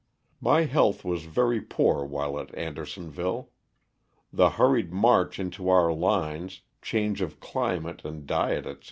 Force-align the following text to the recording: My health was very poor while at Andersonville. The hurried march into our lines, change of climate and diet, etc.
My 0.41 0.61
health 0.63 1.05
was 1.05 1.25
very 1.25 1.61
poor 1.61 2.03
while 2.03 2.39
at 2.39 2.55
Andersonville. 2.55 3.51
The 4.33 4.49
hurried 4.57 4.91
march 4.91 5.37
into 5.39 5.69
our 5.69 5.93
lines, 5.93 6.61
change 6.81 7.21
of 7.21 7.39
climate 7.39 8.03
and 8.03 8.25
diet, 8.25 8.65
etc. 8.65 8.79